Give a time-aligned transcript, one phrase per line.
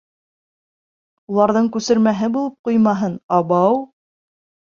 [1.33, 3.79] Уларҙың күсермәһе булып ҡуймаһын, абау!